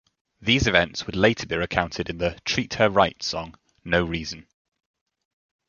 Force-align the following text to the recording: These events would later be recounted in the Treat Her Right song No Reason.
These 0.41 0.65
events 0.65 1.05
would 1.05 1.15
later 1.15 1.45
be 1.45 1.55
recounted 1.55 2.09
in 2.09 2.17
the 2.17 2.39
Treat 2.43 2.73
Her 2.73 2.89
Right 2.89 3.21
song 3.21 3.53
No 3.85 4.03
Reason. 4.03 4.47